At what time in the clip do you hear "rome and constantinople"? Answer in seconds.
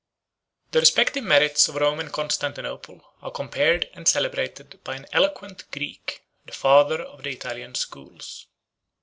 1.75-3.03